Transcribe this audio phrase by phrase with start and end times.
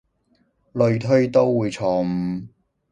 [0.73, 2.47] 類推都會錯誤